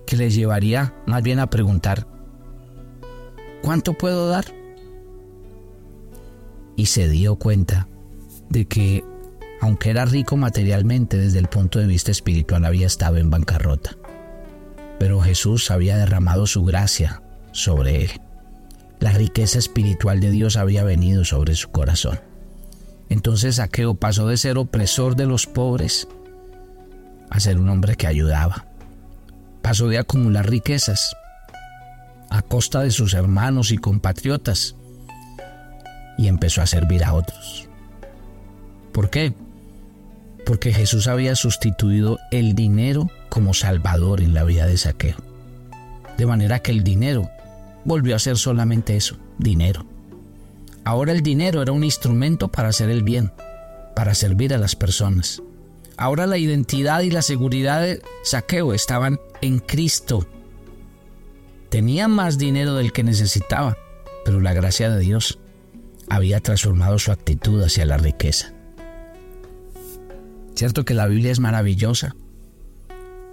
que 0.06 0.16
le 0.16 0.30
llevaría 0.30 0.94
más 1.06 1.22
bien 1.22 1.38
a 1.38 1.48
preguntar, 1.48 2.06
¿cuánto 3.62 3.94
puedo 3.94 4.28
dar? 4.28 4.44
Y 6.76 6.86
se 6.86 7.08
dio 7.08 7.36
cuenta 7.36 7.88
de 8.48 8.66
que, 8.66 9.04
aunque 9.60 9.90
era 9.90 10.04
rico 10.04 10.36
materialmente 10.36 11.16
desde 11.16 11.38
el 11.38 11.48
punto 11.48 11.78
de 11.78 11.86
vista 11.86 12.10
espiritual, 12.10 12.64
había 12.64 12.86
estado 12.86 13.18
en 13.18 13.30
bancarrota. 13.30 13.96
Pero 15.00 15.22
Jesús 15.22 15.70
había 15.70 15.96
derramado 15.96 16.46
su 16.46 16.62
gracia 16.62 17.22
sobre 17.52 18.04
él. 18.04 18.10
La 19.00 19.12
riqueza 19.12 19.58
espiritual 19.58 20.20
de 20.20 20.30
Dios 20.30 20.58
había 20.58 20.84
venido 20.84 21.24
sobre 21.24 21.54
su 21.54 21.70
corazón. 21.70 22.20
Entonces 23.08 23.56
Saqueo 23.56 23.94
pasó 23.94 24.28
de 24.28 24.36
ser 24.36 24.58
opresor 24.58 25.16
de 25.16 25.24
los 25.24 25.46
pobres 25.46 26.06
a 27.30 27.40
ser 27.40 27.58
un 27.58 27.70
hombre 27.70 27.96
que 27.96 28.06
ayudaba. 28.06 28.66
Pasó 29.62 29.88
de 29.88 29.96
acumular 29.96 30.50
riquezas 30.50 31.16
a 32.28 32.42
costa 32.42 32.82
de 32.82 32.90
sus 32.90 33.14
hermanos 33.14 33.72
y 33.72 33.78
compatriotas 33.78 34.76
y 36.18 36.28
empezó 36.28 36.60
a 36.60 36.66
servir 36.66 37.04
a 37.04 37.14
otros. 37.14 37.70
¿Por 38.92 39.08
qué? 39.08 39.32
Porque 40.44 40.74
Jesús 40.74 41.06
había 41.06 41.36
sustituido 41.36 42.18
el 42.30 42.54
dinero 42.54 43.08
como 43.30 43.54
salvador 43.54 44.20
en 44.20 44.34
la 44.34 44.44
vida 44.44 44.66
de 44.66 44.76
saqueo. 44.76 45.16
De 46.18 46.26
manera 46.26 46.58
que 46.58 46.72
el 46.72 46.84
dinero 46.84 47.30
volvió 47.84 48.14
a 48.14 48.18
ser 48.18 48.36
solamente 48.36 48.96
eso, 48.96 49.16
dinero. 49.38 49.86
Ahora 50.84 51.12
el 51.12 51.22
dinero 51.22 51.62
era 51.62 51.72
un 51.72 51.84
instrumento 51.84 52.48
para 52.48 52.68
hacer 52.68 52.90
el 52.90 53.02
bien, 53.02 53.32
para 53.96 54.14
servir 54.14 54.52
a 54.52 54.58
las 54.58 54.76
personas. 54.76 55.42
Ahora 55.96 56.26
la 56.26 56.36
identidad 56.36 57.00
y 57.00 57.10
la 57.10 57.22
seguridad 57.22 57.80
de 57.80 58.02
saqueo 58.24 58.74
estaban 58.74 59.18
en 59.40 59.58
Cristo 59.58 60.26
Tenía 61.70 62.08
más 62.08 62.36
dinero 62.36 62.74
del 62.74 62.92
que 62.92 63.04
necesitaba, 63.04 63.78
pero 64.24 64.40
la 64.40 64.52
gracia 64.52 64.90
de 64.90 64.98
Dios 64.98 65.38
había 66.08 66.40
transformado 66.40 66.98
su 66.98 67.12
actitud 67.12 67.62
hacia 67.62 67.86
la 67.86 67.96
riqueza. 67.96 68.52
Cierto 70.56 70.84
que 70.84 70.94
la 70.94 71.06
Biblia 71.06 71.30
es 71.30 71.38
maravillosa 71.38 72.16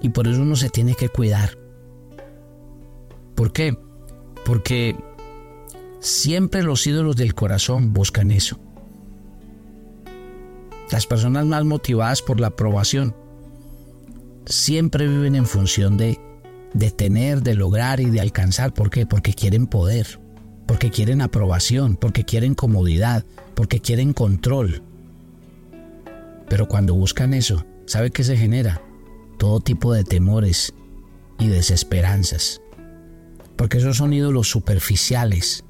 y 0.01 0.09
por 0.09 0.27
eso 0.27 0.41
uno 0.41 0.55
se 0.55 0.69
tiene 0.69 0.95
que 0.95 1.09
cuidar. 1.09 1.57
¿Por 3.35 3.53
qué? 3.53 3.77
Porque 4.45 4.95
Siempre 5.99 6.63
los 6.63 6.85
ídolos 6.85 7.15
del 7.15 7.33
corazón 7.33 7.93
buscan 7.93 8.31
eso. 8.31 8.59
Las 10.91 11.05
personas 11.07 11.45
más 11.45 11.65
motivadas 11.65 12.21
por 12.21 12.39
la 12.39 12.47
aprobación 12.47 13.15
siempre 14.45 15.07
viven 15.07 15.35
en 15.35 15.45
función 15.45 15.97
de, 15.97 16.19
de 16.73 16.91
tener, 16.91 17.41
de 17.41 17.55
lograr 17.55 17.99
y 17.99 18.09
de 18.09 18.21
alcanzar. 18.21 18.73
¿Por 18.73 18.89
qué? 18.89 19.05
Porque 19.05 19.33
quieren 19.33 19.67
poder, 19.67 20.19
porque 20.65 20.91
quieren 20.91 21.21
aprobación, 21.21 21.97
porque 21.97 22.23
quieren 22.23 22.53
comodidad, 22.53 23.25
porque 23.53 23.81
quieren 23.81 24.13
control. 24.13 24.83
Pero 26.47 26.67
cuando 26.67 26.93
buscan 26.93 27.33
eso, 27.33 27.65
¿sabe 27.85 28.11
qué 28.11 28.23
se 28.23 28.37
genera? 28.37 28.81
Todo 29.37 29.59
tipo 29.59 29.93
de 29.93 30.03
temores 30.03 30.73
y 31.39 31.47
desesperanzas. 31.47 32.61
Porque 33.55 33.77
esos 33.77 33.97
son 33.97 34.13
ídolos 34.13 34.49
superficiales. 34.49 35.63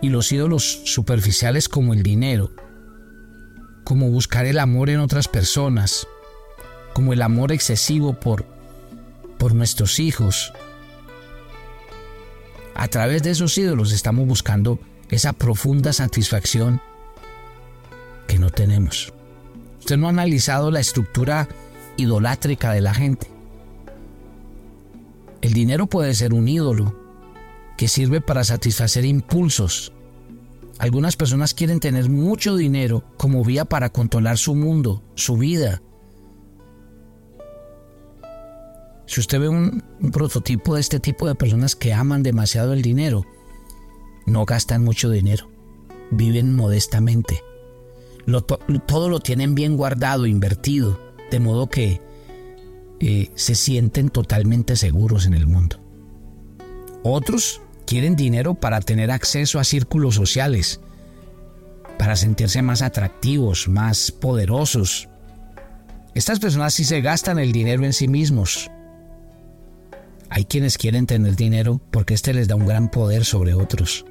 Y 0.00 0.08
los 0.08 0.32
ídolos 0.32 0.82
superficiales 0.84 1.68
como 1.68 1.94
el 1.94 2.02
dinero, 2.02 2.50
como 3.84 4.10
buscar 4.10 4.46
el 4.46 4.58
amor 4.58 4.90
en 4.90 5.00
otras 5.00 5.28
personas, 5.28 6.06
como 6.92 7.12
el 7.12 7.22
amor 7.22 7.52
excesivo 7.52 8.14
por, 8.14 8.44
por 9.38 9.54
nuestros 9.54 9.98
hijos. 9.98 10.52
A 12.74 12.88
través 12.88 13.22
de 13.22 13.30
esos 13.30 13.56
ídolos 13.58 13.92
estamos 13.92 14.26
buscando 14.26 14.78
esa 15.08 15.32
profunda 15.32 15.92
satisfacción 15.92 16.80
que 18.26 18.38
no 18.38 18.50
tenemos. 18.50 19.12
Usted 19.78 19.96
no 19.96 20.06
ha 20.06 20.10
analizado 20.10 20.70
la 20.70 20.80
estructura 20.80 21.48
idolátrica 21.96 22.72
de 22.72 22.80
la 22.80 22.94
gente. 22.94 23.28
El 25.40 25.52
dinero 25.52 25.86
puede 25.86 26.14
ser 26.14 26.32
un 26.32 26.48
ídolo 26.48 26.94
que 27.76 27.88
sirve 27.88 28.20
para 28.20 28.44
satisfacer 28.44 29.04
impulsos. 29.04 29.92
Algunas 30.78 31.16
personas 31.16 31.54
quieren 31.54 31.80
tener 31.80 32.08
mucho 32.08 32.56
dinero 32.56 33.04
como 33.16 33.44
vía 33.44 33.64
para 33.64 33.90
controlar 33.90 34.38
su 34.38 34.54
mundo, 34.54 35.02
su 35.14 35.36
vida. 35.36 35.82
Si 39.06 39.20
usted 39.20 39.40
ve 39.40 39.48
un, 39.48 39.82
prototipo 40.12 40.74
de 40.74 40.80
este 40.80 41.00
tipo 41.00 41.26
de 41.26 41.34
personas 41.34 41.76
que 41.76 41.92
aman 41.92 42.22
demasiado 42.22 42.72
el 42.72 42.82
dinero, 42.82 43.26
no 44.26 44.44
gastan 44.44 44.84
mucho 44.84 45.10
dinero, 45.10 45.50
viven 46.10 46.54
modestamente. 46.54 47.42
todo 48.86 49.08
lo 49.08 49.20
tienen 49.20 49.54
bien 49.54 49.76
guardado, 49.76 50.26
invertido, 50.26 51.11
de 51.32 51.40
modo 51.40 51.66
que 51.68 52.00
eh, 53.00 53.30
se 53.34 53.54
sienten 53.54 54.10
totalmente 54.10 54.76
seguros 54.76 55.26
en 55.26 55.34
el 55.34 55.46
mundo. 55.46 55.80
Otros 57.02 57.62
quieren 57.86 58.14
dinero 58.14 58.54
para 58.54 58.80
tener 58.80 59.10
acceso 59.10 59.58
a 59.58 59.64
círculos 59.64 60.14
sociales, 60.14 60.80
para 61.98 62.16
sentirse 62.16 62.60
más 62.60 62.82
atractivos, 62.82 63.66
más 63.66 64.12
poderosos. 64.12 65.08
Estas 66.14 66.38
personas 66.38 66.74
sí 66.74 66.84
se 66.84 67.00
gastan 67.00 67.38
el 67.38 67.50
dinero 67.50 67.84
en 67.84 67.94
sí 67.94 68.08
mismos. 68.08 68.70
Hay 70.28 70.44
quienes 70.44 70.76
quieren 70.76 71.06
tener 71.06 71.34
dinero 71.34 71.80
porque 71.90 72.14
este 72.14 72.34
les 72.34 72.46
da 72.46 72.56
un 72.56 72.66
gran 72.66 72.90
poder 72.90 73.24
sobre 73.24 73.54
otros. 73.54 74.04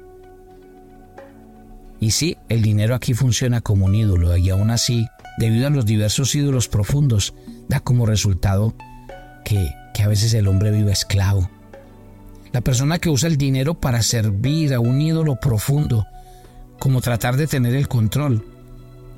Y 2.00 2.10
sí, 2.10 2.36
el 2.48 2.62
dinero 2.62 2.96
aquí 2.96 3.14
funciona 3.14 3.60
como 3.60 3.86
un 3.86 3.94
ídolo 3.94 4.36
y 4.36 4.50
aún 4.50 4.72
así, 4.72 5.06
debido 5.42 5.66
a 5.66 5.70
los 5.70 5.84
diversos 5.84 6.36
ídolos 6.36 6.68
profundos, 6.68 7.34
da 7.68 7.80
como 7.80 8.06
resultado 8.06 8.76
que, 9.44 9.74
a 10.00 10.06
veces 10.06 10.34
el 10.34 10.46
hombre 10.46 10.70
vive 10.70 10.92
esclavo. 10.92 11.50
La 12.52 12.60
persona 12.60 13.00
que 13.00 13.10
usa 13.10 13.28
el 13.28 13.36
dinero 13.36 13.74
para 13.74 14.02
servir 14.02 14.72
a 14.72 14.78
un 14.78 15.00
ídolo 15.00 15.40
profundo, 15.40 16.06
como 16.78 17.00
tratar 17.00 17.36
de 17.36 17.48
tener 17.48 17.74
el 17.74 17.88
control, 17.88 18.46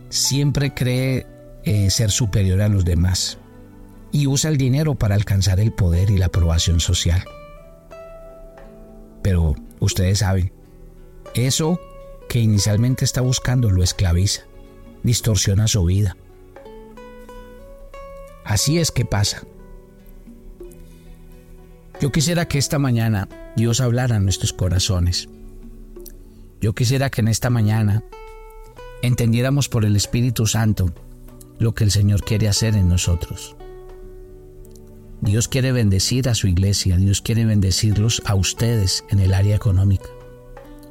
siempre 0.08 0.72
cree 0.72 1.26
eh, 1.64 1.90
ser 1.90 2.10
superior 2.10 2.62
a 2.62 2.68
los 2.68 2.86
demás 2.86 3.36
y 4.10 4.26
usa 4.26 4.48
el 4.48 4.56
dinero 4.56 4.94
para 4.94 5.16
alcanzar 5.16 5.60
el 5.60 5.72
poder 5.72 6.08
y 6.08 6.16
la 6.16 6.26
aprobación 6.26 6.80
social. 6.80 7.22
Pero 9.22 9.56
ustedes 9.78 10.20
saben, 10.20 10.52
eso 11.34 11.78
que 12.30 12.40
inicialmente 12.40 13.04
está 13.04 13.20
buscando 13.20 13.70
lo 13.70 13.82
esclaviza, 13.82 14.44
distorsiona 15.04 15.68
su 15.68 15.84
vida. 15.84 16.16
Así 18.44 18.78
es 18.78 18.90
que 18.90 19.04
pasa. 19.04 19.42
Yo 22.00 22.10
quisiera 22.10 22.48
que 22.48 22.58
esta 22.58 22.80
mañana 22.80 23.28
Dios 23.56 23.80
hablara 23.80 24.16
a 24.16 24.20
nuestros 24.20 24.52
corazones. 24.52 25.28
Yo 26.60 26.74
quisiera 26.74 27.10
que 27.10 27.20
en 27.20 27.28
esta 27.28 27.50
mañana 27.50 28.02
entendiéramos 29.02 29.68
por 29.68 29.84
el 29.84 29.94
Espíritu 29.94 30.46
Santo 30.46 30.92
lo 31.58 31.74
que 31.74 31.84
el 31.84 31.90
Señor 31.90 32.24
quiere 32.24 32.48
hacer 32.48 32.74
en 32.74 32.88
nosotros. 32.88 33.56
Dios 35.20 35.48
quiere 35.48 35.72
bendecir 35.72 36.28
a 36.28 36.34
su 36.34 36.48
iglesia, 36.48 36.96
Dios 36.96 37.22
quiere 37.22 37.46
bendecirlos 37.46 38.20
a 38.26 38.34
ustedes 38.34 39.04
en 39.08 39.20
el 39.20 39.32
área 39.32 39.56
económica. 39.56 40.08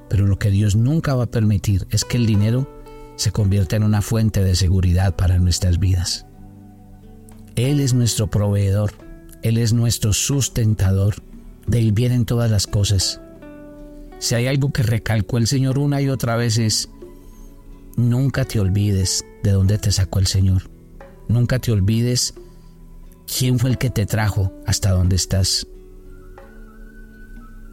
Pero 0.10 0.26
lo 0.26 0.40
que 0.40 0.50
Dios 0.50 0.76
nunca 0.76 1.14
va 1.16 1.26
a 1.26 1.32
permitir 1.32 1.86
es 1.92 2.06
que 2.06 2.18
el 2.18 2.26
dinero 2.26 2.83
se 3.16 3.32
convierta 3.32 3.76
en 3.76 3.84
una 3.84 4.02
fuente 4.02 4.44
de 4.44 4.56
seguridad 4.56 5.16
para 5.16 5.38
nuestras 5.40 5.80
vidas. 5.80 6.26
Él 7.56 7.80
es 7.80 7.94
nuestro 7.94 8.28
proveedor, 8.28 8.94
Él 9.44 9.58
es 9.58 9.74
nuestro 9.74 10.14
sustentador, 10.14 11.16
de 11.68 11.80
Él 11.80 11.92
vienen 11.92 12.26
todas 12.26 12.50
las 12.50 12.68
cosas. 12.68 13.22
Si 14.20 14.36
hay 14.36 14.48
algo 14.48 14.72
que 14.72 14.84
recalcó 14.84 15.38
el 15.38 15.48
Señor 15.48 15.78
una 15.78 16.02
y 16.02 16.10
otra 16.10 16.36
vez 16.36 16.58
es, 16.58 16.90
nunca 17.96 18.46
te 18.46 18.60
olvides 18.60 19.24
de 19.44 19.52
dónde 19.52 19.78
te 19.78 19.92
sacó 19.92 20.20
el 20.20 20.28
Señor. 20.28 20.64
Nunca 21.28 21.60
te 21.60 21.72
olvides 21.72 22.34
quién 23.38 23.60
fue 23.60 23.70
el 23.70 23.78
que 23.78 23.90
te 23.90 24.06
trajo 24.06 24.54
hasta 24.66 24.92
donde 24.92 25.16
estás. 25.16 25.68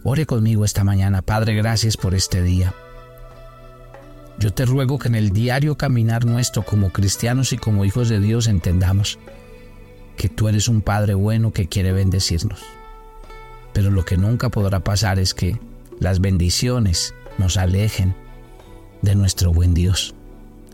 Ore 0.03 0.27
conmigo 0.27 0.65
esta 0.65 0.85
mañana, 0.85 1.23
Padre, 1.23 1.55
gracias 1.55 1.97
por 1.97 2.15
este 2.15 2.43
día. 2.43 2.75
Yo 4.41 4.55
te 4.55 4.65
ruego 4.65 4.99
que 4.99 5.09
en 5.09 5.15
el 5.15 5.33
diario 5.33 5.77
caminar 5.77 6.25
nuestro 6.25 6.65
como 6.65 6.91
cristianos 6.91 7.53
y 7.53 7.59
como 7.59 7.85
hijos 7.85 8.09
de 8.09 8.21
Dios 8.21 8.47
entendamos 8.47 9.19
que 10.17 10.31
tú 10.31 10.49
eres 10.49 10.67
un 10.67 10.81
Padre 10.81 11.13
bueno 11.13 11.53
que 11.53 11.69
quiere 11.69 11.93
bendecirnos. 11.93 12.61
Pero 13.75 13.91
lo 13.91 14.07
que 14.07 14.17
nunca 14.17 14.49
podrá 14.49 14.81
pasar 14.81 15.19
es 15.19 15.35
que 15.35 15.61
las 15.99 16.21
bendiciones 16.21 17.15
nos 17.37 17.59
alejen 17.59 18.15
de 19.03 19.15
nuestro 19.15 19.53
buen 19.53 19.75
Dios. 19.75 20.15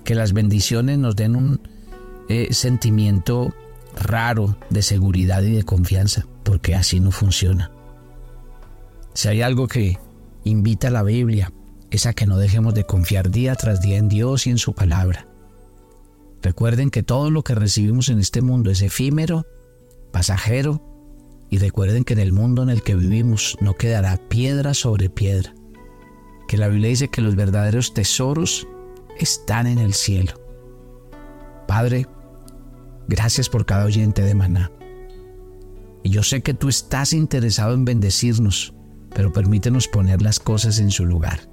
Que 0.04 0.14
las 0.14 0.32
bendiciones 0.32 0.98
nos 0.98 1.16
den 1.16 1.34
un 1.34 1.60
eh, 2.28 2.52
sentimiento 2.52 3.52
raro 3.96 4.56
de 4.70 4.82
seguridad 4.82 5.42
y 5.42 5.50
de 5.50 5.64
confianza, 5.64 6.24
porque 6.44 6.76
así 6.76 7.00
no 7.00 7.10
funciona. 7.10 7.72
Si 9.12 9.26
hay 9.26 9.42
algo 9.42 9.66
que 9.66 9.98
invita 10.44 10.86
a 10.86 10.92
la 10.92 11.02
Biblia, 11.02 11.50
a 12.04 12.12
que 12.12 12.26
no 12.26 12.36
dejemos 12.36 12.74
de 12.74 12.84
confiar 12.84 13.30
día 13.30 13.54
tras 13.54 13.80
día 13.80 13.96
en 13.96 14.08
Dios 14.08 14.46
y 14.46 14.50
en 14.50 14.58
su 14.58 14.74
palabra. 14.74 15.26
Recuerden 16.42 16.90
que 16.90 17.02
todo 17.02 17.30
lo 17.30 17.42
que 17.42 17.54
recibimos 17.54 18.10
en 18.10 18.18
este 18.18 18.42
mundo 18.42 18.70
es 18.70 18.82
efímero, 18.82 19.46
pasajero, 20.12 20.82
y 21.48 21.58
recuerden 21.58 22.04
que 22.04 22.12
en 22.12 22.18
el 22.18 22.32
mundo 22.32 22.62
en 22.62 22.68
el 22.68 22.82
que 22.82 22.96
vivimos 22.96 23.56
no 23.60 23.74
quedará 23.74 24.16
piedra 24.28 24.74
sobre 24.74 25.08
piedra, 25.08 25.54
que 26.48 26.58
la 26.58 26.68
Biblia 26.68 26.90
dice 26.90 27.08
que 27.08 27.22
los 27.22 27.36
verdaderos 27.36 27.94
tesoros 27.94 28.66
están 29.18 29.66
en 29.66 29.78
el 29.78 29.94
cielo. 29.94 30.32
Padre, 31.66 32.06
gracias 33.08 33.48
por 33.48 33.64
cada 33.64 33.86
oyente 33.86 34.22
de 34.22 34.34
maná. 34.34 34.70
Y 36.02 36.10
yo 36.10 36.22
sé 36.22 36.42
que 36.42 36.54
tú 36.54 36.68
estás 36.68 37.12
interesado 37.12 37.74
en 37.74 37.84
bendecirnos 37.84 38.74
pero 39.16 39.32
permítenos 39.32 39.88
poner 39.88 40.20
las 40.20 40.38
cosas 40.38 40.78
en 40.78 40.90
su 40.90 41.06
lugar. 41.06 41.48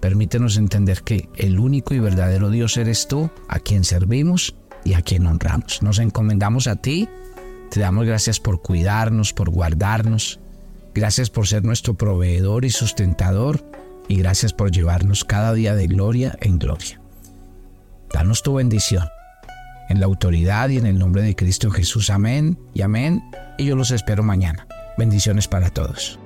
Permítenos 0.00 0.56
entender 0.56 1.02
que 1.02 1.28
el 1.36 1.58
único 1.58 1.94
y 1.94 1.98
verdadero 1.98 2.50
Dios 2.50 2.76
eres 2.76 3.08
tú, 3.08 3.30
a 3.48 3.58
quien 3.58 3.84
servimos 3.84 4.54
y 4.84 4.94
a 4.94 5.02
quien 5.02 5.26
honramos. 5.26 5.82
Nos 5.82 5.98
encomendamos 5.98 6.66
a 6.66 6.76
ti, 6.76 7.08
te 7.70 7.80
damos 7.80 8.06
gracias 8.06 8.40
por 8.40 8.62
cuidarnos, 8.62 9.32
por 9.32 9.50
guardarnos, 9.50 10.38
gracias 10.94 11.30
por 11.30 11.46
ser 11.46 11.64
nuestro 11.64 11.94
proveedor 11.94 12.64
y 12.64 12.70
sustentador 12.70 13.64
y 14.08 14.16
gracias 14.16 14.52
por 14.52 14.70
llevarnos 14.70 15.24
cada 15.24 15.52
día 15.52 15.74
de 15.74 15.86
gloria 15.86 16.36
en 16.40 16.58
gloria. 16.58 17.00
Danos 18.12 18.42
tu 18.42 18.54
bendición. 18.54 19.06
En 19.88 20.00
la 20.00 20.06
autoridad 20.06 20.68
y 20.68 20.76
en 20.76 20.86
el 20.86 20.98
nombre 20.98 21.22
de 21.22 21.34
Cristo 21.34 21.70
Jesús. 21.70 22.10
Amén 22.10 22.58
y 22.74 22.82
amén. 22.82 23.22
Y 23.56 23.66
yo 23.66 23.76
los 23.76 23.90
espero 23.90 24.22
mañana. 24.22 24.66
Bendiciones 24.98 25.48
para 25.48 25.70
todos. 25.70 26.18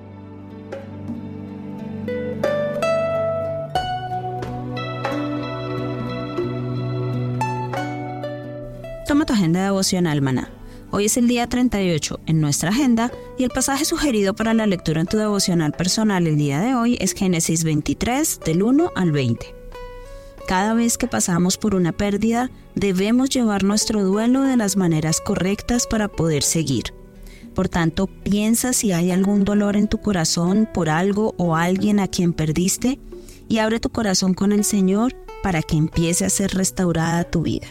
Toma 9.06 9.26
tu 9.26 9.32
agenda 9.32 9.64
devocional, 9.64 10.22
maná. 10.22 10.48
Hoy 10.92 11.06
es 11.06 11.16
el 11.16 11.26
día 11.26 11.48
38 11.48 12.20
en 12.26 12.40
nuestra 12.40 12.70
agenda 12.70 13.10
y 13.36 13.42
el 13.42 13.50
pasaje 13.50 13.84
sugerido 13.84 14.34
para 14.34 14.54
la 14.54 14.66
lectura 14.66 15.00
en 15.00 15.08
tu 15.08 15.16
devocional 15.16 15.72
personal 15.72 16.26
el 16.28 16.36
día 16.36 16.60
de 16.60 16.76
hoy 16.76 16.96
es 17.00 17.12
Génesis 17.12 17.64
23 17.64 18.40
del 18.44 18.62
1 18.62 18.92
al 18.94 19.10
20. 19.10 19.54
Cada 20.46 20.74
vez 20.74 20.98
que 20.98 21.08
pasamos 21.08 21.58
por 21.58 21.74
una 21.74 21.90
pérdida, 21.90 22.50
debemos 22.76 23.30
llevar 23.30 23.64
nuestro 23.64 24.04
duelo 24.04 24.42
de 24.42 24.56
las 24.56 24.76
maneras 24.76 25.20
correctas 25.20 25.88
para 25.88 26.06
poder 26.06 26.44
seguir. 26.44 26.94
Por 27.56 27.68
tanto, 27.68 28.06
piensa 28.06 28.72
si 28.72 28.92
hay 28.92 29.10
algún 29.10 29.44
dolor 29.44 29.76
en 29.76 29.88
tu 29.88 29.98
corazón 29.98 30.68
por 30.72 30.88
algo 30.88 31.34
o 31.38 31.56
alguien 31.56 31.98
a 31.98 32.06
quien 32.06 32.32
perdiste 32.32 33.00
y 33.48 33.58
abre 33.58 33.80
tu 33.80 33.90
corazón 33.90 34.34
con 34.34 34.52
el 34.52 34.62
Señor 34.62 35.16
para 35.42 35.60
que 35.62 35.76
empiece 35.76 36.24
a 36.24 36.30
ser 36.30 36.54
restaurada 36.54 37.24
tu 37.24 37.42
vida. 37.42 37.66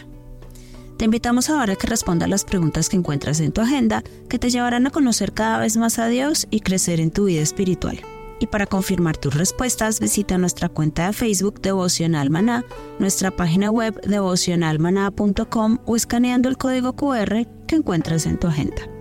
Te 0.96 1.06
invitamos 1.06 1.50
ahora 1.50 1.72
a 1.72 1.76
que 1.76 1.86
respondas 1.86 2.28
las 2.28 2.44
preguntas 2.44 2.88
que 2.88 2.96
encuentras 2.96 3.40
en 3.40 3.52
tu 3.52 3.60
agenda 3.60 4.02
que 4.28 4.38
te 4.38 4.50
llevarán 4.50 4.86
a 4.86 4.90
conocer 4.90 5.32
cada 5.32 5.58
vez 5.58 5.76
más 5.76 5.98
a 5.98 6.06
Dios 6.06 6.46
y 6.50 6.60
crecer 6.60 7.00
en 7.00 7.10
tu 7.10 7.24
vida 7.24 7.42
espiritual. 7.42 8.00
Y 8.38 8.46
para 8.48 8.66
confirmar 8.66 9.16
tus 9.16 9.34
respuestas, 9.34 10.00
visita 10.00 10.36
nuestra 10.36 10.68
cuenta 10.68 11.06
de 11.06 11.12
Facebook 11.12 11.60
Devocional 11.60 12.28
Maná, 12.28 12.64
nuestra 12.98 13.30
página 13.30 13.70
web 13.70 14.00
devocionalmaná.com 14.00 15.78
o 15.84 15.96
escaneando 15.96 16.48
el 16.48 16.56
código 16.56 16.94
QR 16.94 17.46
que 17.68 17.76
encuentras 17.76 18.26
en 18.26 18.38
tu 18.38 18.48
agenda. 18.48 18.91